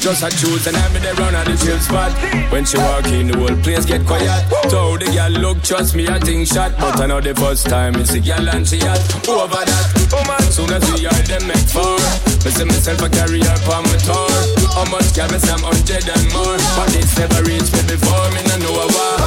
Just 0.00 0.24
a 0.24 0.32
choose 0.32 0.66
and 0.66 0.74
have 0.80 0.94
me 0.96 1.00
there 1.04 1.12
run 1.20 1.36
at 1.36 1.44
the 1.44 1.52
chill 1.60 1.76
spot. 1.76 2.08
When 2.48 2.64
she 2.64 2.80
walk 2.80 3.04
in, 3.12 3.28
the 3.28 3.36
whole 3.36 3.52
place 3.60 3.84
get 3.84 4.00
quiet. 4.08 4.32
So 4.72 4.96
the 4.96 5.04
girl 5.12 5.28
look, 5.44 5.60
trust 5.60 5.94
me, 5.94 6.08
I 6.08 6.16
think 6.18 6.48
shot. 6.48 6.72
But 6.80 7.04
I 7.04 7.06
know 7.06 7.20
the 7.20 7.36
first 7.36 7.68
time 7.68 7.92
it's 8.00 8.16
a 8.16 8.20
girl 8.24 8.48
and 8.48 8.64
she 8.64 8.80
hot. 8.80 8.96
Over 9.28 9.60
that, 9.60 9.84
oh 10.16 10.24
man, 10.24 10.40
soon 10.48 10.72
as 10.72 10.88
we 10.96 11.04
are 11.04 11.22
them 11.28 11.44
make 11.44 11.68
four. 11.68 12.00
Me 12.40 12.48
see 12.48 12.64
myself 12.64 13.04
a 13.04 13.12
carry 13.12 13.44
her 13.44 13.58
on 13.68 13.84
my 13.84 13.96
tour. 14.00 14.32
How 14.72 14.88
much 14.88 15.12
can 15.12 15.28
me 15.28 15.36
some 15.36 15.60
hundred 15.60 16.08
and 16.08 16.26
more? 16.32 16.56
But 16.80 16.96
it's 16.96 17.12
never 17.20 17.44
reached 17.44 17.68
me 17.76 17.84
before, 17.84 18.24
me 18.32 18.40
no 18.48 18.56
know 18.56 18.80
war. 18.80 19.20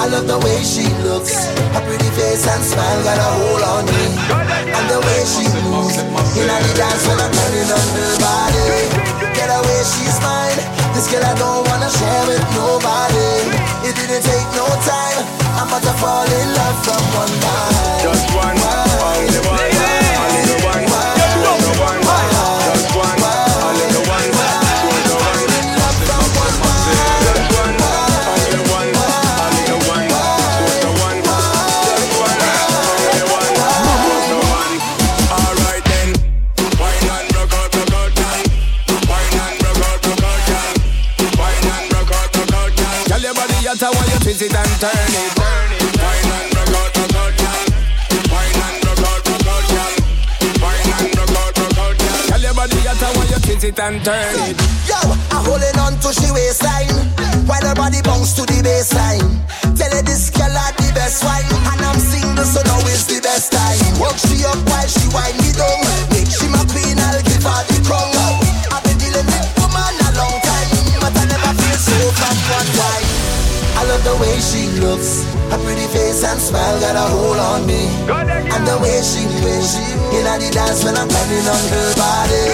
I 0.00 0.08
love 0.08 0.24
the 0.24 0.40
way 0.40 0.64
she 0.64 0.88
looks. 1.04 1.36
Her 1.76 1.84
pretty 1.84 2.08
face 2.16 2.48
and 2.48 2.64
smile 2.64 3.00
got 3.04 3.20
a 3.20 3.28
hold 3.44 3.60
on 3.60 3.84
me. 3.84 4.02
And 4.72 4.86
the 4.88 5.04
way 5.04 5.20
she 5.28 5.44
moves. 5.68 6.00
In 6.32 6.48
the 6.48 6.72
dance 6.80 7.04
when 7.04 7.20
I'm 7.20 7.28
turning 7.28 7.68
on 7.76 7.86
her 7.92 8.08
body. 8.24 9.17
Get 9.48 9.64
away, 9.64 9.80
she's 9.82 10.20
mine. 10.20 10.60
This 10.92 11.10
girl 11.10 11.24
I 11.24 11.32
don't 11.40 11.66
wanna 11.68 11.88
share 11.88 12.24
with 12.28 12.44
nobody. 12.52 13.48
It 13.88 13.96
didn't 13.96 14.20
take 14.20 14.48
no 14.52 14.66
time. 14.84 15.24
I'm 15.56 15.68
about 15.68 15.82
to 15.84 15.94
fall 15.96 16.28
in 16.28 16.48
love 16.52 16.76
from 16.84 17.02
one 17.16 17.32
night. 17.40 18.02
Just 18.04 18.28
one, 18.36 18.58
only 18.60 19.48
one. 19.48 19.77
Twist 44.20 44.42
it 44.42 44.54
and 44.54 44.74
turn 44.80 44.90
it. 44.92 45.32
Wine 45.38 45.78
and 45.78 46.50
rock 46.56 46.74
out, 46.74 46.92
rock 46.98 47.16
out, 47.18 47.32
girl. 47.38 47.66
Wine 48.32 48.60
and 48.66 48.78
rock 48.86 49.02
out, 49.06 49.22
rock 49.28 49.46
out, 49.48 49.64
girl. 49.68 49.94
Wine 50.62 50.92
and 50.98 51.12
rock 51.18 51.34
out, 51.38 51.58
rock 51.58 51.78
out, 51.78 51.94
girl. 51.98 52.40
Your 52.40 52.54
body 52.54 52.80
that 52.82 53.02
I 53.02 53.10
you 53.28 53.40
twist 53.42 53.64
it 53.64 53.78
and 53.78 53.98
turn 54.04 54.34
it. 54.48 54.56
Yo, 54.88 54.98
I'm 55.30 55.44
holding 55.44 55.78
on 55.78 55.94
to 56.00 56.10
she 56.12 56.30
waistline 56.32 56.98
while 57.46 57.62
her 57.62 57.74
body 57.74 58.00
bounce 58.02 58.34
to 58.36 58.42
the 58.42 58.58
baseline. 58.64 59.28
Tell 59.76 59.90
her 59.92 60.02
this 60.02 60.30
girl 60.30 60.50
are 60.50 60.72
the 60.74 60.90
best 60.94 61.24
wine, 61.24 61.46
and 61.72 61.80
I'm 61.80 61.98
single, 61.98 62.44
so 62.44 62.62
now 62.64 62.80
is 62.90 63.06
the 63.06 63.20
best 63.20 63.52
time. 63.52 63.78
Work 64.00 64.18
she 64.18 64.44
up 64.44 64.58
while 64.66 64.88
she 64.88 65.06
wind 65.14 65.36
me 65.38 65.52
down. 65.54 65.84
Make 66.10 66.30
she 66.30 66.48
my 66.48 66.64
queen, 66.66 66.98
I'll 66.98 67.22
give 67.22 67.44
her 67.44 67.62
the 67.68 67.78
crown. 67.86 68.17
Looks. 74.88 75.28
Her 75.52 75.60
pretty 75.60 75.86
face 75.92 76.24
and 76.24 76.40
smile 76.40 76.80
got 76.80 76.96
a 76.96 77.06
hold 77.12 77.36
on 77.36 77.66
me. 77.68 77.92
And 78.08 78.64
the 78.64 78.76
way 78.80 78.96
she 79.04 79.28
moves. 79.28 79.76
In 80.16 80.24
the 80.24 80.48
dance 80.50 80.84
when 80.84 80.96
I'm 80.96 81.08
coming 81.08 81.44
on 81.44 81.62
her 81.72 81.88
body. 82.00 82.48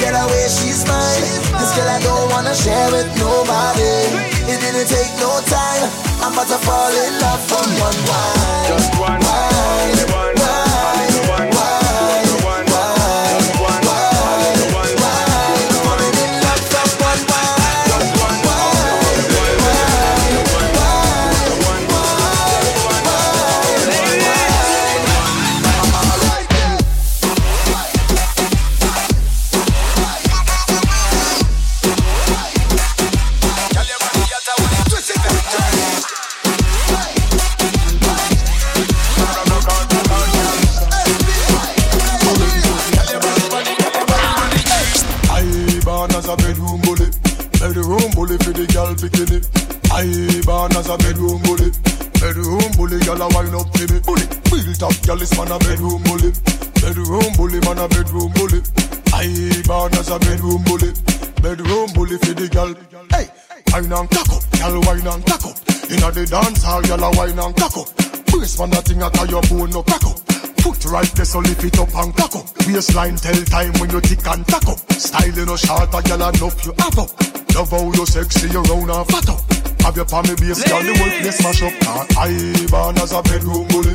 Get 0.00 0.16
away, 0.16 0.46
she's 0.48 0.82
mine. 0.88 1.22
This 1.60 1.72
girl 1.76 1.88
I 1.88 2.00
don't 2.00 2.28
wanna 2.32 2.54
share 2.54 2.88
with 2.92 3.08
nobody. 3.20 3.92
It 4.48 4.58
didn't 4.64 4.88
take 4.88 5.12
no 5.20 5.40
time. 5.44 5.88
I'm 6.24 6.32
about 6.32 6.48
to 6.48 6.58
fall 6.64 6.92
in 7.04 7.12
love 7.20 7.42
from 7.44 7.66
one 7.86 7.98
wine. 8.08 8.68
Just 8.68 8.90
one. 8.90 8.95
Wine. 8.95 8.95
So 71.26 71.40
lift 71.40 71.64
it 71.64 71.78
up 71.78 71.94
and 71.94 72.14
cock 72.16 72.34
up. 72.36 72.46
Waistline 72.66 73.16
tell 73.16 73.40
time 73.44 73.72
when 73.80 73.90
you 73.90 74.00
tick 74.00 74.26
and 74.26 74.46
tack 74.46 74.66
up. 74.68 74.78
Style 74.92 75.38
in 75.38 75.48
a 75.48 75.56
short, 75.58 75.92
a 75.92 76.00
girl 76.02 76.22
enough 76.28 76.64
you 76.64 76.72
have 76.78 76.98
up. 76.98 77.10
Love 77.54 77.70
how 77.70 77.92
you 77.92 78.06
sexy, 78.06 78.48
you 78.48 78.62
round 78.62 78.90
and 78.90 79.06
fat 79.08 79.28
up. 79.28 79.40
Have 79.82 79.96
your 79.96 80.06
palmy 80.06 80.34
base, 80.36 80.62
girl, 80.64 80.82
the 80.82 80.94
whole 80.96 81.14
place 81.20 81.38
smash 81.38 81.62
up. 81.62 81.74
I 82.16 82.32
born 82.70 82.96
as 82.98 83.12
a 83.12 83.22
bedroom 83.22 83.66
bully. 83.68 83.94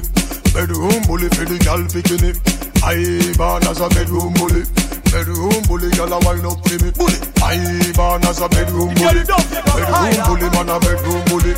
Bedroom 0.53 1.01
bully 1.07 1.29
for 1.33 1.45
the 1.47 1.57
girl 1.65 1.81
picking 1.89 2.23
it. 2.29 2.37
I 2.83 3.33
born 3.37 3.63
as 3.65 3.79
a 3.81 3.89
bedroom 3.89 4.33
bully. 4.33 4.63
Bedroom 5.11 5.61
bully, 5.67 5.89
girl, 5.91 6.13
a 6.13 6.19
wine 6.19 6.45
up 6.45 6.61
to 6.63 6.83
me. 6.83 6.91
Bully. 6.91 7.19
I 7.43 7.91
born 7.95 8.23
as 8.23 8.39
a 8.39 8.47
bedroom 8.47 8.93
bully. 8.95 9.23
Bedroom 9.27 10.23
bully, 10.25 10.49
man, 10.55 10.69
a 10.69 10.79
bedroom 10.79 11.21
bully. 11.27 11.53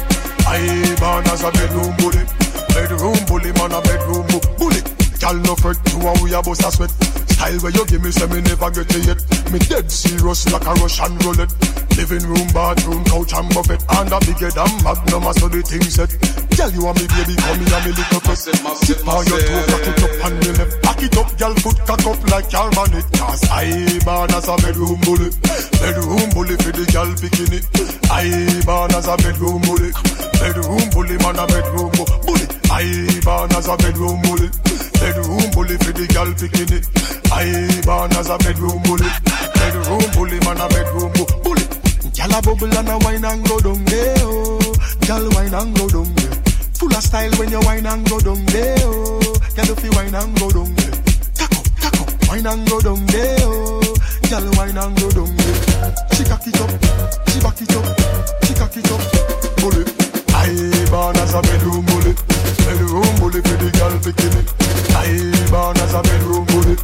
I 0.47 0.96
born 1.00 1.28
as 1.28 1.44
a 1.44 1.52
bedroom 1.52 1.96
bully. 1.97 2.25
Bedroom 2.74 3.19
bully, 3.28 3.52
man, 3.53 3.72
a 3.72 3.81
bedroom 3.81 4.25
bully. 4.58 4.92
Girl, 5.23 5.39
no 5.39 5.56
fret, 5.56 5.79
to 5.88 5.95
how 6.03 6.19
we 6.19 6.35
a 6.35 6.44
bust 6.44 6.67
a 6.67 6.69
sweat. 6.75 6.91
Style 7.31 7.56
where 7.63 7.72
you 7.72 7.85
give 7.88 8.03
me, 8.03 8.11
say 8.11 8.28
me 8.28 8.44
never 8.44 8.67
get 8.75 8.91
it 8.91 9.07
yet. 9.07 9.23
Me 9.56 9.59
dead 9.72 9.88
serious 9.88 10.51
like 10.51 10.67
a 10.67 10.75
Russian 10.84 11.16
roulette. 11.23 11.47
Living 11.95 12.28
room, 12.28 12.44
bathroom, 12.51 13.07
couch 13.07 13.31
and 13.31 13.47
buffet. 13.56 13.79
And 13.88 14.11
a 14.11 14.19
bigger 14.19 14.51
than 14.51 14.67
magnum, 14.84 15.23
so 15.39 15.47
the 15.47 15.63
thing 15.63 15.88
set. 15.88 16.11
Girl, 16.59 16.72
you 16.75 16.84
want 16.84 17.00
me 17.00 17.07
baby, 17.07 17.39
come 17.39 17.56
here, 17.56 17.81
me 17.88 17.91
little 17.95 18.19
pet. 18.19 18.35
Sit 18.35 19.00
on 19.07 19.23
your 19.23 19.39
toe, 19.39 19.63
cock 19.72 19.88
it 19.88 20.03
up 20.03 20.13
and 20.28 20.35
your 20.44 20.56
left. 20.59 20.75
Back 20.84 21.00
it 21.07 21.16
up, 21.16 21.29
girl, 21.40 21.55
foot 21.55 21.79
cock 21.88 22.03
up 22.03 22.19
like 22.28 22.51
your 22.51 22.67
man 22.75 22.91
it. 23.00 23.07
Cause 23.16 23.44
I 23.47 23.67
born 24.03 24.28
as 24.28 24.47
a 24.51 24.55
bedroom 24.59 25.00
bully. 25.07 25.31
Bedroom 25.79 26.28
bully 26.35 26.55
for 26.59 26.75
the 26.75 26.84
girl 26.91 27.11
bikini. 27.16 27.63
I 28.11 28.28
born 28.67 28.91
as 28.91 29.07
a 29.07 29.16
bedroom 29.16 29.63
bully. 29.63 29.95
Bedroom 30.35 30.84
bully, 30.91 31.16
man 31.23 31.40
a 31.40 31.47
bedroom 31.47 31.95
bully. 31.95 32.45
I 32.67 32.84
born 33.23 33.55
as 33.55 33.72
a 33.72 33.75
bedroom 33.79 34.19
bully. 34.28 34.51
Bedroom 35.03 35.52
bully 35.52 35.75
for 35.84 35.91
the 35.91 36.08
girl 36.16 36.31
bikini. 36.40 36.80
I 37.28 37.52
born 37.84 38.14
as 38.16 38.30
a 38.31 38.38
bedroom 38.40 38.80
bully. 38.88 39.09
Bedroom 39.52 40.00
bully, 40.16 40.40
man 40.47 40.64
a 40.64 40.68
bedroom 40.72 41.12
bully. 41.44 41.66
Gyal 42.16 42.31
a 42.31 42.40
bubble 42.40 42.72
and 42.72 42.88
a 42.88 42.96
wine 43.03 43.25
and 43.25 43.44
go 43.44 43.59
down 43.59 43.84
there. 43.84 44.16
Oh. 44.24 44.64
Gyal 45.03 45.28
wine 45.36 45.53
and 45.53 45.75
go 45.75 45.90
down 45.91 46.08
there. 46.16 46.31
Full 46.80 46.96
of 46.96 47.03
style 47.03 47.36
when 47.36 47.52
you 47.52 47.59
wine 47.68 47.86
and 47.86 48.08
go 48.08 48.18
down 48.23 48.46
there. 48.47 48.79
Oh. 48.79 49.20
Gyal 49.59 49.76
if 49.76 49.84
you 49.84 49.91
wine 49.91 50.16
and 50.16 50.40
go 50.40 50.47
down 50.55 50.72
there. 50.72 50.96
Tack 51.35 51.52
up, 51.99 52.08
wine 52.32 52.47
and 52.47 52.64
go 52.64 52.79
down 52.79 53.06
there. 53.11 53.44
Oh. 53.44 53.84
Gyal 54.32 54.47
wine 54.56 54.78
and 54.79 54.96
go 55.03 55.11
down 55.11 55.35
there. 55.35 55.59
She 56.16 56.23
cock 56.23 56.47
it 56.47 56.56
up, 56.64 56.72
she 57.28 57.44
back 57.44 57.59
it 57.59 57.76
up, 57.76 57.85
she 58.47 58.53
cock 58.56 58.72
it 58.72 58.88
up. 58.88 59.03
Bully. 59.59 59.84
I 60.32 60.47
born 60.88 61.17
as 61.20 61.35
a 61.35 61.41
bedroom 61.44 61.84
bully. 61.91 62.16
Bedroom 62.65 63.19
bully 63.19 63.41
for 63.41 63.57
the 63.59 63.69
girl 63.77 63.95
bikini. 63.99 64.41
I 64.95 65.51
born 65.51 65.77
as 65.77 65.93
a 65.93 66.01
bedroom 66.01 66.45
bully, 66.45 66.75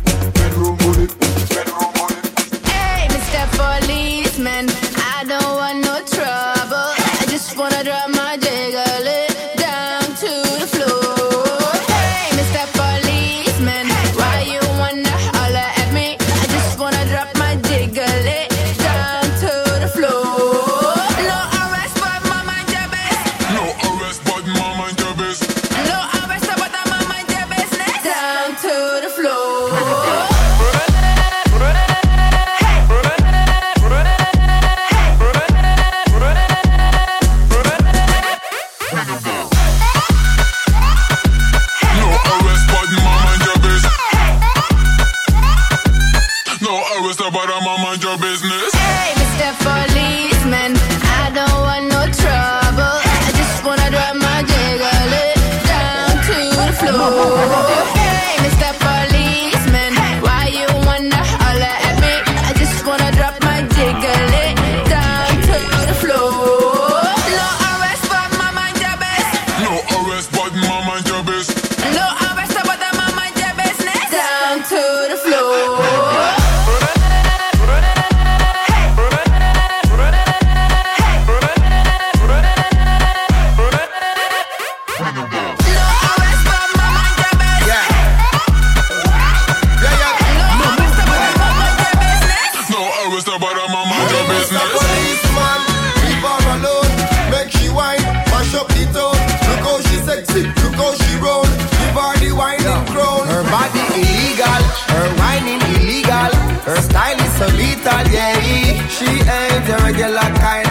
behaves, 109.10 109.68
the 109.68 109.78
regular 109.84 110.30
kind 110.38 110.69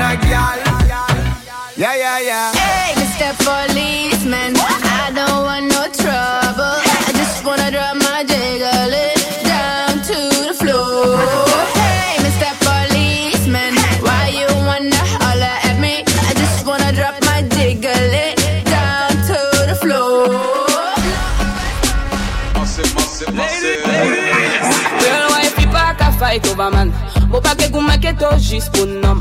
jis 28.48 28.68
kon 28.72 29.00
nam 29.02 29.20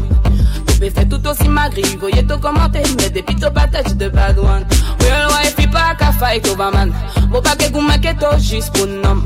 Bebe 0.79 0.89
se 0.95 1.03
tout 1.09 1.25
osi 1.27 1.49
magri, 1.49 1.83
voye 1.99 2.23
to 2.27 2.37
komante 2.39 2.79
Mè 2.95 3.09
depi 3.11 3.35
to 3.41 3.51
pataj 3.51 3.91
de 3.99 4.09
badwan 4.09 4.63
Real 5.03 5.27
wife 5.33 5.67
pa 5.73 5.95
ka 5.99 6.11
fay 6.19 6.39
to 6.39 6.55
vaman 6.55 6.93
Mo 7.31 7.41
pa 7.41 7.55
ke 7.59 7.67
goumen 7.73 7.99
ke 8.01 8.13
to 8.21 8.31
jis 8.39 8.69
kon 8.77 9.01
nam 9.01 9.25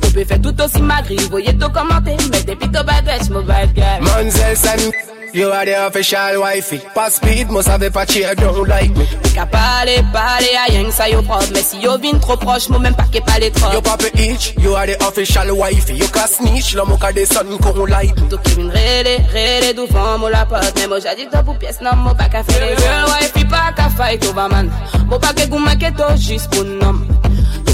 Bebe 0.00 0.26
se 0.28 0.36
tout 0.42 0.60
osi 0.60 0.82
magri, 0.82 1.16
voye 1.30 1.56
to 1.58 1.70
komante 1.72 2.16
Mè 2.28 2.44
depi 2.44 2.68
to 2.68 2.84
pataj 2.84 3.30
mo 3.30 3.42
bad 3.42 3.72
guy 3.74 4.00
Manzel. 4.04 5.09
You 5.32 5.52
are 5.52 5.64
the 5.64 5.86
official 5.86 6.40
wifey. 6.40 6.80
Pas 6.94 7.10
speed, 7.10 7.50
moi 7.50 7.62
savais 7.62 7.90
pas 7.90 8.04
cheer, 8.06 8.34
don't 8.34 8.66
like 8.66 8.90
me. 8.96 9.04
Qu'à 9.32 9.46
parler, 9.46 10.02
parler 10.12 10.56
à 10.56 10.70
rien 10.70 10.90
ça 10.90 11.08
yo 11.08 11.22
propre. 11.22 11.46
Mais 11.52 11.62
si 11.62 11.78
yo 11.78 11.96
vin 11.98 12.18
trop 12.18 12.36
proche, 12.36 12.68
moi 12.68 12.80
même 12.80 12.94
pas 12.94 13.06
qu'est 13.12 13.24
pas 13.24 13.38
les 13.38 13.50
trop. 13.50 13.72
Yo 13.72 13.80
papa 13.80 14.06
itch, 14.14 14.54
you 14.58 14.74
are 14.74 14.86
the 14.86 14.96
official 15.06 15.50
wifey. 15.56 15.94
You 15.94 16.08
can 16.08 16.26
snitch, 16.26 16.74
l'homme 16.74 16.98
ka 16.98 17.12
descend 17.12 17.46
qu'on 17.60 17.84
like. 17.86 18.14
Tout 18.28 18.38
qui 18.38 18.54
vin 18.54 18.70
rele, 18.70 19.20
rele 19.32 19.74
devant 19.74 20.18
moi 20.18 20.30
la 20.30 20.46
porte. 20.46 20.72
Mais 20.76 20.88
moi 20.88 20.98
top 21.00 21.44
pour 21.44 21.58
pièce, 21.58 21.80
non, 21.80 21.94
moi 21.96 22.14
pas 22.14 22.28
qu'à 22.28 22.42
faire 22.42 22.78
girl 22.78 23.06
wifey, 23.08 23.44
pas 23.44 23.72
qu'à 23.76 23.88
fight 23.88 24.24
over 24.26 24.48
man. 24.50 24.70
Moi 25.06 25.20
pas 25.20 25.32
qu'à 25.32 25.46
goût 25.46 25.58
maquetto, 25.58 26.04
oh, 26.10 26.16
juste 26.16 26.50
pour 26.50 26.64
nom. 26.64 27.00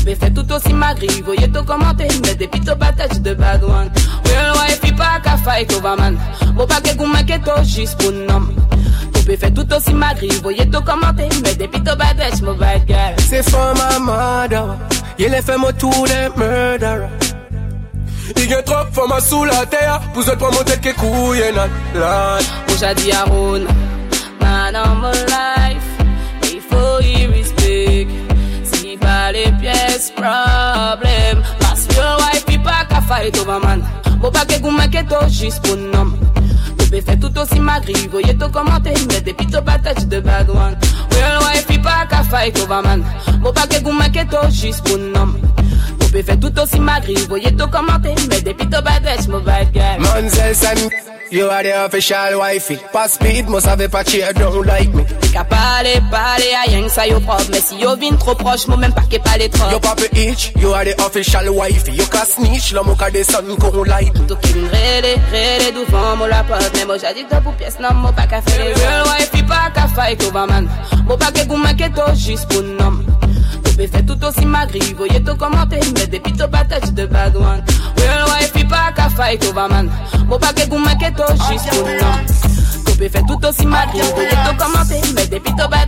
Mais 0.07 0.15
fait 0.15 0.31
tout 0.31 0.53
aussi 0.53 0.73
magri, 0.73 1.09
voyez 1.25 1.51
tout 1.51 1.65
commenter, 1.65 2.07
mais 2.25 2.37
depuis 2.37 2.61
tout 2.61 2.77
patate 2.79 3.21
de 3.21 3.35
bad 3.35 3.65
one. 3.65 3.91
Real 4.25 4.53
wife, 4.53 4.97
pas 4.97 5.19
qu'à 5.21 5.37
fight 5.37 5.73
over 5.75 5.97
man? 5.99 6.17
Bon 6.55 6.65
pas 6.65 6.81
que 6.81 6.97
goût 6.97 7.07
maquetto, 7.07 7.51
juste 7.65 7.99
pour 7.99 8.13
nom. 8.13 8.47
Peux 9.27 9.37
faire 9.37 9.53
tout 9.53 9.67
aussi 9.75 9.93
magri, 9.93 10.29
voyez 10.41 10.71
tout 10.71 10.81
commenter, 10.83 11.29
mais 11.43 11.57
depuis 11.57 11.83
tout 11.83 11.97
bad 11.97 12.17
bitch, 12.17 12.41
mon 12.43 12.55
bad 12.55 12.83
girl. 12.87 13.17
C'est 13.19 13.43
for 13.51 13.75
my 13.75 13.99
mother, 13.99 14.77
il 15.19 15.35
est 15.35 15.43
fait 15.43 15.57
moi 15.57 15.73
tout 15.73 15.91
les 16.05 16.29
murderer. 16.41 17.09
Il 18.37 18.49
y 18.49 18.55
a 18.55 18.63
trop 18.63 18.87
for 18.93 19.09
ma 19.09 19.21
sous 19.21 19.43
la 19.43 19.67
terre, 19.67 20.01
vous 20.15 20.23
êtes 20.31 20.39
pas 20.39 20.51
mon 20.53 20.63
tête 20.63 20.81
qui 20.81 20.93
couille, 20.95 21.43
nan, 21.53 21.69
dit 22.95 23.11
à 23.11 23.25
Ron, 23.25 23.67
man 24.41 24.77
on 24.77 24.95
my 25.01 25.66
les 29.37 29.53
pièces, 29.53 30.13
problème. 30.15 31.43
Parce 31.61 31.87
que 31.87 31.95
wife, 31.95 32.45
il 32.49 32.63
pas 32.63 32.87
fight 33.07 33.39
over 33.39 33.59
man. 33.63 33.83
Bon, 34.21 34.31
pas 34.31 34.45
que 34.45 34.61
vous 34.61 34.71
maquetto, 34.71 35.17
juste 35.29 35.63
pour 35.63 35.77
nom. 35.77 36.13
Tu 36.79 37.03
faire 37.03 37.19
tout 37.19 37.37
aussi 37.39 37.61
magri, 37.61 37.95
voyez 38.11 38.37
tout 38.37 38.49
commenter, 38.49 38.95
mais 39.09 39.21
depuis 39.21 39.47
patate 39.47 40.09
de 40.09 40.21
bad 40.21 40.49
one. 40.49 40.77
Real 41.11 41.39
wife, 41.41 41.67
il 41.71 41.83
pas 41.83 42.07
fight 42.31 42.59
over 42.61 42.83
man. 42.83 43.05
Bon, 43.41 43.53
pas 43.53 43.67
que 43.67 43.91
maquetto, 43.91 44.39
juste 44.51 44.83
pour 44.85 44.99
nom. 44.99 45.35
Tu 46.01 46.23
faire 46.23 46.41
tout 46.41 46.59
aussi 46.59 46.81
magri, 46.81 47.15
voyez 47.29 47.55
tout 47.55 47.69
commenter, 47.69 48.15
mais 48.31 48.41
depuis 48.41 48.67
bad 48.67 49.03
bitch, 49.03 49.29
mon 49.29 49.41
bad 49.41 49.71
guy. 49.73 51.16
You 51.31 51.49
are 51.49 51.63
the 51.63 51.85
official 51.85 52.39
wifey. 52.39 52.79
Pas 52.93 53.09
speed, 53.09 53.49
moi 53.49 53.61
savais 53.61 53.89
pas 53.89 54.05
cheer, 54.05 54.33
don't 54.35 54.65
like 54.65 54.93
me. 54.95 55.03
Qu'à 55.33 55.45
parler, 55.45 56.01
parler 56.11 56.53
à 56.55 56.71
rien 56.71 56.89
ça 56.89 57.07
yo 57.07 57.19
propre. 57.21 57.47
Mais 57.51 57.61
si 57.61 57.77
yo 57.77 57.97
vin 57.97 58.17
trop 58.17 58.35
proche, 58.35 58.69
moi 58.69 58.77
même 58.77 58.93
pas 58.93 59.03
qu'est 59.09 59.19
pas 59.19 59.37
les 59.37 59.49
trop. 59.49 59.71
Yo 59.71 59.81
papa 59.81 60.05
itch, 60.13 60.53
you 60.57 60.73
are 60.73 60.85
the 60.85 60.95
official 61.05 61.49
wifey. 61.51 61.93
You 61.93 62.07
can 62.07 62.25
snitch, 62.25 62.73
l'homme 62.73 62.91
au 62.91 62.95
cas 62.95 63.11
des 63.11 63.25
sons 63.25 63.57
qu'on 63.59 63.83
like. 63.83 64.13
Tout 64.29 64.37
qui 64.37 64.55
me 64.55 64.69
rêle, 64.71 65.19
rêle 65.33 65.75
devant 65.75 66.17
moi 66.17 66.29
la 66.29 66.45
porte. 66.45 66.71
Mais 66.75 66.85
moi 66.85 66.97
top 66.99 67.43
pour 67.43 67.53
pièce, 67.55 67.79
non, 67.81 67.93
moi 67.95 68.13
pas 68.13 68.27
qu'à 68.27 68.41
faire 68.43 68.65
real 68.77 69.05
wifey, 69.07 69.43
pas 69.43 69.71
qu'à 69.75 69.89
fight 69.89 70.23
over 70.23 70.47
man. 70.47 70.69
Moi 71.07 71.17
pas 71.17 71.33
qu'à 71.33 71.45
goût 71.45 71.57
maquetto, 71.57 72.03
juste 72.15 72.47
pour 72.49 72.63
nom. 72.63 73.03
Tu 73.79 73.87
fait 73.89 74.03
tout 74.05 74.25
aussi 74.25 74.47
magri, 74.47 74.95
voyez 74.97 75.23
tout 75.23 75.37
commenter, 75.37 75.79
mais 75.95 76.07
depuis 76.07 76.33
tout 76.33 76.49
patate 76.49 76.95
de 76.95 77.05
bad 77.05 77.37
one. 77.37 77.63
Real 77.99 78.25
wifey, 78.27 78.65
pas 78.65 78.91
qu'à 78.97 79.11
fight 79.11 79.45
over 79.45 79.69
man. 79.69 79.91
Moi 80.27 80.39
pas 80.39 80.53
qu'à 80.55 80.67
goût 80.67 80.79
maquetto, 80.79 81.25
to 81.27 81.35
juste 81.53 81.69
pour 81.71 81.87
nom. 81.87 82.85
Coupé 82.87 83.09
fait 83.11 83.23
tout 83.29 83.47
aussi 83.47 83.67
bien 83.67 84.05
voyez 84.15 84.31
tout 84.31 84.57
commenter, 84.57 85.01
mais 85.15 85.27
depuis 85.27 85.53
tout 85.53 85.69
bad 85.69 85.86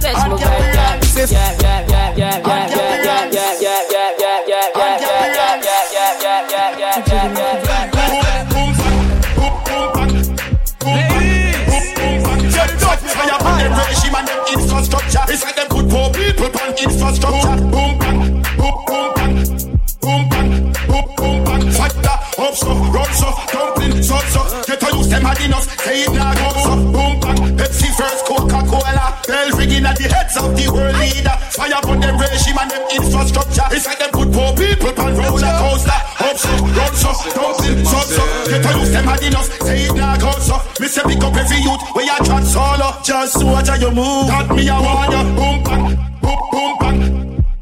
them 25.08 25.24
had 25.24 25.40
enough. 25.40 25.66
Say 25.80 26.04
it 26.04 26.12
now, 26.12 26.34
go 26.34 26.48
so 26.62 26.74
boom 26.92 27.20
bang. 27.20 27.56
Pepsi 27.56 27.88
first, 27.96 28.24
Coca 28.26 28.60
Cola. 28.68 29.18
Bell 29.26 29.50
ringing 29.56 29.84
at 29.84 29.96
the 29.96 30.08
heads 30.08 30.36
of 30.36 30.56
the 30.56 30.68
world 30.72 30.96
leader. 30.96 31.36
Fire 31.52 31.80
on 31.84 32.00
them 32.00 32.16
regime 32.18 32.58
and 32.60 32.70
them 32.70 32.84
infrastructure. 32.92 33.66
It's 33.72 33.86
like 33.86 33.98
them 33.98 34.10
put 34.10 34.32
poor 34.32 34.52
people 34.54 34.94
on 35.00 35.16
roller 35.16 35.54
coaster. 35.60 36.00
Up 36.18 36.36
so, 36.36 36.50
run 36.76 36.94
so, 36.94 37.10
dumpling 37.34 37.84
so 37.84 38.00
so. 38.08 38.24
Get 38.48 38.64
a 38.64 38.70
use 38.78 38.92
them 38.92 39.04
had 39.04 39.22
enough. 39.22 39.48
Say 39.62 39.88
it 39.88 39.94
now, 39.94 40.16
go 40.16 40.32
so. 40.38 40.56
Me 40.80 40.86
say 40.88 41.02
pick 41.02 41.22
up 41.24 41.36
every 41.36 41.58
youth 41.58 41.82
where 41.92 42.04
you 42.04 42.18
chat 42.24 42.44
solo. 42.44 42.88
Just 43.02 43.42
watch 43.44 43.68
how 43.68 43.76
you 43.76 43.90
move. 43.90 44.28
That 44.28 44.48
me 44.54 44.68
a 44.68 44.76
want 44.76 45.12
you. 45.12 45.24
Boom 45.36 45.56
bang, 45.64 45.84
boom 46.22 46.40
boom 46.52 46.72
bang, 46.80 47.00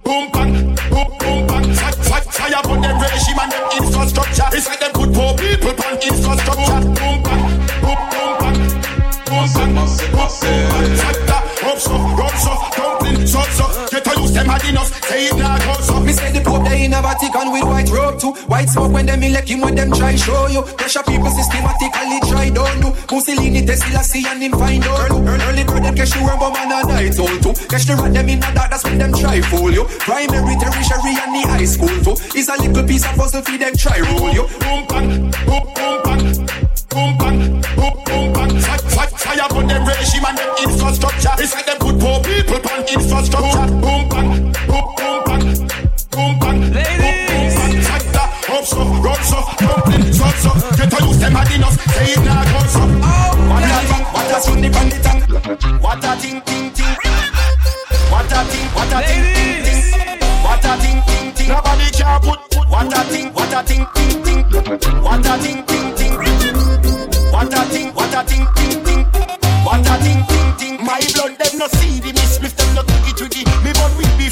boom 0.04 0.24
bang, 0.32 0.52
boom 0.90 1.08
boom 1.18 1.46
bang. 1.46 1.66
Fire, 1.74 2.26
fire 2.30 2.62
on 2.68 2.80
them 2.80 2.98
regime 3.00 3.38
and 3.40 3.52
them 3.52 3.64
infrastructure. 3.82 4.48
It's 4.52 4.66
like 4.68 4.80
them 4.80 4.92
put 4.92 5.12
poor 5.12 5.34
people 5.34 5.74
on 5.84 5.94
infrastructure. 5.98 6.95
Vatican 17.06 17.52
with 17.52 17.64
white 17.64 17.90
robe 17.90 18.18
too. 18.18 18.32
White 18.46 18.68
smoke 18.68 18.92
when 18.92 19.06
them 19.06 19.22
elect 19.22 19.48
him 19.48 19.60
when 19.60 19.74
them 19.74 19.90
try 19.92 20.16
show 20.16 20.48
you. 20.48 20.62
Pressure 20.62 21.02
people 21.02 21.30
systematically 21.30 22.20
try 22.28 22.50
don't 22.50 22.80
do. 22.80 22.92
Mussolini 23.14 23.64
Tesla 23.64 24.02
see 24.02 24.26
and 24.26 24.42
him 24.42 24.52
find 24.52 24.84
out. 24.84 25.10
Early, 25.10 25.42
early 25.44 25.64
bird 25.64 25.84
them 25.84 25.94
catch 25.94 26.10
the 26.10 26.20
worm 26.20 26.52
man 26.52 26.72
a 26.72 26.86
night 26.86 27.18
old 27.18 27.42
too. 27.42 27.54
Catch 27.68 27.86
the 27.86 27.94
rat 27.96 28.12
them 28.12 28.28
in 28.28 28.40
the 28.40 28.50
dark, 28.54 28.70
that's 28.70 28.84
when 28.84 28.98
them 28.98 29.12
try 29.12 29.40
fool 29.40 29.70
you. 29.70 29.84
Primary, 30.00 30.56
tertiary 30.56 31.14
and 31.14 31.32
the 31.34 31.42
high 31.48 31.64
school 31.64 31.96
too. 32.04 32.16
It's 32.34 32.48
a 32.48 32.56
little 32.60 32.86
piece 32.86 33.06
of 33.06 33.16
puzzle 33.16 33.42
for 33.42 33.56
them 33.56 33.74
try 33.76 34.00
roll 34.00 34.32
you. 34.32 34.46
Boom 34.60 34.86
bang, 34.88 35.30
boom 35.46 35.64
boom 35.74 36.02
bang, 36.04 36.65
boom 36.96 37.12
bang, 37.18 37.38
boom 37.76 37.94
boom 38.08 38.32
bang. 38.32 38.52
Fire, 38.96 39.12
fire 39.20 39.48
on 39.52 39.66
them 39.68 39.84
regime 39.84 40.24
and 40.24 40.38
them 40.38 40.50
infrastructure. 40.64 41.34
It's 41.36 41.52
like 41.52 41.66
them 41.66 41.78
put 41.78 42.00
poor 42.00 42.18
people 42.24 42.60
on 42.72 42.80
infrastructure. 42.88 43.66
Boom 43.84 44.02
bang, 44.08 44.28
boom 44.64 44.86
boom 44.96 45.18
bang, 45.28 45.44
boom 46.16 46.32
bang, 46.40 46.58
boom 46.72 46.88
boom 46.96 47.52
bang. 47.60 47.82
Fire 47.84 48.56
up 48.56 48.64
so, 48.64 48.82
run 49.04 49.20
so, 49.28 49.38
dumpling 49.60 50.12
so 50.12 50.26
so. 50.40 50.50
Get 50.76 50.88
to 50.90 50.98
use 51.04 51.20
them 51.20 51.32
hard 51.36 51.52
enough, 51.52 51.76
say 51.92 52.16
it 52.16 52.24
now 52.24 52.42
go 52.48 52.60
so. 52.64 52.82
What 53.50 53.68
a 53.68 53.78
thing, 53.88 54.04
what 54.14 54.32
a 54.32 54.40
swing 54.40 54.62
the 54.64 54.70
bandit 54.72 55.02
tongue. 55.04 55.22
What 55.84 56.04
a 56.04 56.12
thing, 56.16 56.40
ting 56.48 56.72
ting. 56.72 56.96
What 58.08 58.32
a 58.32 58.40
thing, 58.48 58.66
what 58.72 58.92
a 58.96 58.98
thing, 59.04 59.24
ting 59.36 59.56
ting. 59.66 59.82
What 60.40 60.64
a 60.64 60.72
thing, 60.80 60.98
ting 61.08 61.28
ting. 61.36 61.48
Nobody 61.48 61.90
can 61.92 62.20
put 62.24 62.40
what 62.72 62.92
a 62.92 63.00
thing, 63.12 63.26
what 63.34 63.52
a 63.52 63.62
thing, 63.62 63.84
ting 63.94 64.22
ting. 64.24 64.40
What 65.04 65.26
a 65.26 65.36
thing, 65.38 65.60
ting 65.66 65.75
ting 68.26 68.46
ting. 68.54 68.85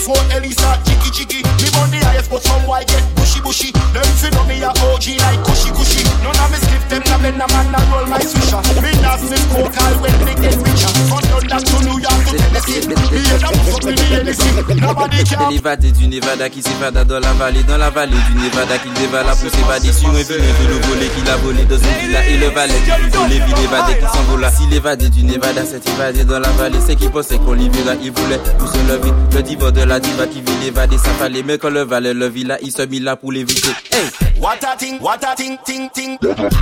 Before 0.05 0.21
Elisa 0.37 0.77
jiggy 0.85 1.11
jiggy. 1.17 1.41
Me 1.65 1.69
born 1.73 1.89
the 1.89 1.99
highest, 2.05 2.29
but 2.29 2.43
some 2.45 2.61
white 2.69 2.87
get 2.87 3.01
bushy 3.17 3.41
bushy. 3.41 3.73
Them 3.97 4.05
fi 4.21 4.29
know 4.37 4.45
me 4.45 4.61
a 4.61 4.69
OG 4.69 5.17
like 5.25 5.41
cushy 5.49 5.73
cushy. 5.73 6.05
None 6.21 6.37
of 6.37 6.49
me 6.53 6.59
skip 6.61 6.85
them, 6.93 7.03
na 7.09 7.17
blend 7.17 7.41
a 7.41 7.47
man 7.49 7.73
and 7.73 7.89
roll 7.89 8.07
my 8.13 8.21
swisher. 8.21 8.61
Me 8.85 8.93
not 9.01 9.17
sniff 9.21 9.41
coke 9.49 9.73
all 9.81 9.95
when 10.05 10.13
me 10.29 10.37
get 10.45 10.61
richer. 10.61 10.93
From 11.09 11.25
London 11.33 11.63
to 11.65 11.77
New 11.89 11.97
York 12.05 12.21
to 12.29 12.37
Tennessee. 12.37 12.85
Me 12.85 13.19
hear 13.25 13.39
them 13.41 13.57
fuck 13.65 13.85
me, 13.89 13.97
me 13.97 14.05
hear 14.13 14.25
the 14.25 14.35
sick. 14.37 14.77
Nobody 14.77 15.25
can. 15.25 15.49
L'évadé 15.49 15.91
du 15.93 16.07
Nevada 16.09 16.51
qui 16.53 16.61
s'évada 16.61 17.05
dans 17.05 17.21
la 17.21 17.33
vallée, 17.33 17.63
dans 17.65 17.79
la 17.79 17.89
vallée 17.89 18.21
du 18.29 18.35
Nevada 18.45 18.77
qui 18.77 18.91
dévala 19.01 19.33
pour 19.33 19.49
s'évader 19.49 19.93
sur 19.93 20.11
un 20.11 20.21
de 20.21 20.37
le 20.69 20.77
voler 20.85 21.09
qu'il 21.17 21.29
a 21.31 21.37
volé 21.37 21.65
dans 21.65 21.81
une 21.81 21.97
villa 22.05 22.27
et 22.29 22.37
le 22.37 22.49
valet 22.49 22.75
qui 22.85 23.17
volait, 23.17 23.41
ville 23.41 23.65
évadé 23.65 23.97
qui 23.97 24.07
s'envola. 24.07 24.51
Si 24.51 24.67
l'évadé 24.69 25.09
du 25.09 25.25
Nevada 25.25 25.65
s'est 25.65 25.81
évadé 25.97 26.25
dans 26.25 26.41
la 26.41 26.51
vallée, 26.51 26.79
c'est 26.85 26.97
qu'il 26.97 27.11
pensait 27.11 27.39
qu'on 27.39 27.55
l'y 27.55 27.69
verra, 27.71 27.97
il 28.03 28.13
voulait 28.13 28.41
pour 28.59 28.69
se 28.69 28.79
lever. 28.89 29.13
Le 29.33 29.43
diva 29.43 29.71
de 29.71 29.83
la 29.83 29.94
diva 30.01 30.27
qui 30.27 30.41
vit 30.41 30.65
l'évader, 30.65 30.99
ça 30.99 31.11
fallait, 31.19 31.43
mais 31.43 31.59
quand 31.59 31.71
le 31.71 31.83
valet 31.83 32.15
le 32.15 32.29
villa, 32.29 32.59
il 32.63 32.73
se 32.73 32.83
mit 32.83 33.01
là 33.01 33.17
pour 33.17 33.33
l'éviter. 33.33 33.71
Hey! 33.91 34.25
What 34.41 34.63
a 34.63 34.77
thing, 34.77 35.01
what 35.01 35.23
a 35.23 35.35
thing, 35.37 35.57
ting 35.65 35.89
ting. 35.91 36.19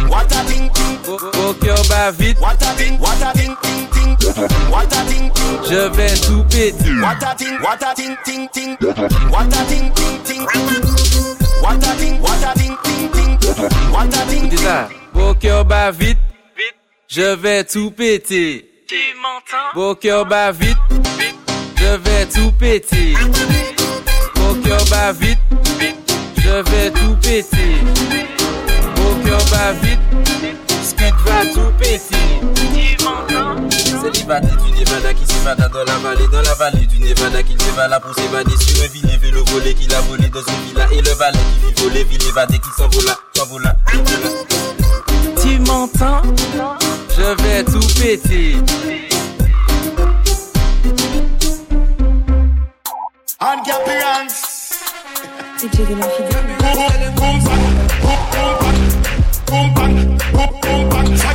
What 0.09 0.31
a 0.31 0.45
thing, 0.45 0.71
ting. 0.73 0.99
Au 1.09 1.53
cœur 1.55 1.83
bat 1.89 2.13
vite, 2.13 2.39
What 2.39 2.63
a 2.63 2.75
thing, 2.77 2.99
what 3.01 3.23
a 3.23 3.33
thing, 3.33 3.57
ting 3.63 3.89
ting. 3.91 4.17
What 4.71 4.93
a 4.93 5.05
thing, 5.07 5.31
ting. 5.33 5.59
je 5.69 5.89
vais 5.97 6.15
tout 6.15 6.45
péter. 6.45 7.01
What 7.01 7.23
a 7.23 7.35
thing, 7.35 7.59
what 7.61 7.83
a 7.83 7.95
thing, 7.95 8.17
ting 8.25 8.49
ting. 8.53 8.77
What 9.31 9.47
a 9.47 9.65
thing, 9.65 9.93
ting 9.95 10.23
ting. 10.25 10.47
What 11.63 11.77
a 11.77 11.95
thing, 11.97 12.21
what 12.21 12.45
a 12.45 12.59
ting 12.59 12.77
ting. 13.13 13.39
What 13.91 14.15
a 14.15 14.27
ting. 14.31 14.51
Beau 15.15 15.35
cœur 15.35 15.65
bat 15.65 15.91
vite, 15.91 16.19
je 17.09 17.35
vais 17.35 17.65
tout 17.65 17.91
péter. 17.91 18.69
Tu 18.87 18.97
m'entends? 19.17 19.75
Beau 19.75 19.95
cœur 19.95 20.27
bat 20.27 20.53
vite, 20.53 20.77
je 21.83 21.97
vais 21.97 22.27
tout 22.27 22.53
péter. 22.53 23.15
Beau 24.37 24.55
cœur 24.65 24.85
bat 24.91 25.13
vite, 25.13 25.39
je 26.39 26.71
vais 26.71 26.91
tout 26.91 27.17
péter. 27.21 27.77
Beau 28.97 29.15
cœur 29.25 29.45
bat 29.51 29.73
vite, 29.83 30.01
Skid 30.85 31.15
va 31.27 31.45
tout 31.53 31.73
péter. 31.79 32.17
C'est 33.69 34.19
l'évadé 34.19 34.49
du 34.49 34.73
Nevada 34.79 35.15
qui 35.15 35.27
s'évada 35.27 35.69
dans 35.69 35.85
la 35.85 35.99
vallée, 35.99 36.29
dans 36.31 36.43
la 36.43 36.55
vallée 36.55 36.87
du 36.87 36.99
Nevada 36.99 37.43
qui 37.43 37.55
dévala 37.55 38.01
pour 38.01 38.15
s'évader 38.15 38.57
sur 38.59 38.83
un 38.83 38.89
vilain 38.89 39.19
vélo 39.19 39.45
volé 39.47 39.75
qu'il 39.75 39.93
a 39.95 40.01
volé 40.03 40.29
dans 40.29 40.41
une 40.41 40.69
villa 40.69 40.87
et 40.93 41.01
le 41.03 41.15
valet 41.15 41.39
qui 41.39 41.67
vit 41.67 41.83
voler, 41.83 42.05
ville 42.05 42.29
évadé 42.29 42.59
qui 42.59 42.69
s'envola, 42.77 43.17
s'envola. 43.35 43.77
Tu 45.43 45.59
m'entends? 45.61 46.23
Je 47.17 47.43
vais 47.43 47.65
tout 47.65 47.87
péter. 48.01 48.57
And 53.45 53.65
get 53.65 53.85
the 53.85 53.91
hands. 53.91 54.71
DJ 55.59 55.85
de 55.85 55.95
l'infidèle. 55.97 56.43
Boom, 56.59 56.79
boom, 57.19 57.39
bang, 57.45 57.65
boom, 58.01 58.21
boom, 58.31 58.55
bang, 58.61 58.79
boom, 59.47 59.67
bang, 59.75 59.95
boom, 60.33 60.51
boom, 60.63 60.89
bang. 60.89 61.09
Fire, 61.09 61.11
fire, 61.11 61.17
fire 61.17 61.32